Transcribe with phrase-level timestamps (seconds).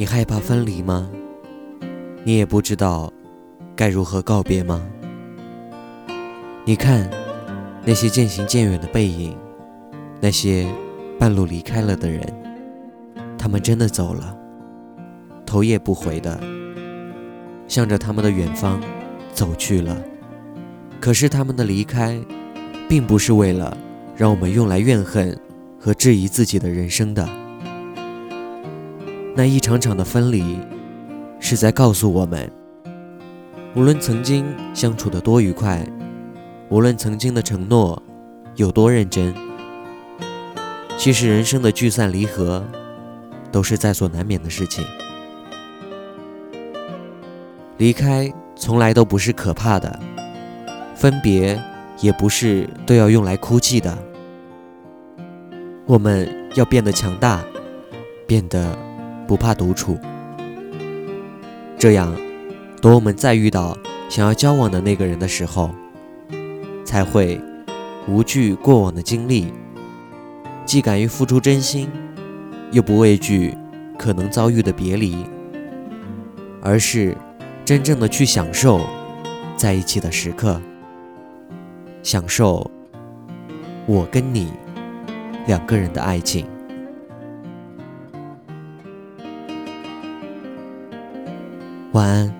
[0.00, 1.10] 你害怕分离吗？
[2.24, 3.12] 你也不知道
[3.76, 4.82] 该如何告别吗？
[6.64, 7.06] 你看
[7.84, 9.36] 那些渐行渐远的背影，
[10.18, 10.66] 那些
[11.18, 12.26] 半路离开了的人，
[13.36, 14.34] 他们真的走了，
[15.44, 16.40] 头也不回的
[17.68, 18.80] 向着他们的远方
[19.34, 19.94] 走去了。
[20.98, 22.18] 可是他们的离开，
[22.88, 23.76] 并不是为了
[24.16, 25.38] 让我们用来怨恨
[25.78, 27.28] 和质疑自己的人生的。
[29.40, 30.58] 那一场场的分离，
[31.38, 32.52] 是在告诉我们，
[33.74, 35.82] 无论曾经相处的多愉快，
[36.68, 38.02] 无论曾经的承诺
[38.56, 39.34] 有多认真，
[40.98, 42.62] 其实人生的聚散离合，
[43.50, 44.84] 都是在所难免的事情。
[47.78, 49.98] 离开从来都不是可怕的，
[50.94, 51.58] 分别
[52.02, 53.96] 也不是都要用来哭泣的。
[55.86, 57.42] 我们要变得强大，
[58.26, 58.89] 变得。
[59.30, 59.96] 不怕独处，
[61.78, 62.12] 这样，
[62.82, 63.78] 等我们再遇到
[64.08, 65.70] 想要交往的那个人的时候，
[66.84, 67.40] 才会
[68.08, 69.52] 无惧过往的经历，
[70.66, 71.88] 既敢于付出真心，
[72.72, 73.56] 又不畏惧
[73.96, 75.24] 可能遭遇的别离，
[76.60, 77.16] 而是
[77.64, 78.80] 真正的去享受
[79.56, 80.60] 在一起的时刻，
[82.02, 82.68] 享受
[83.86, 84.52] 我跟你
[85.46, 86.44] 两个人的爱情。
[91.92, 92.39] 晚安。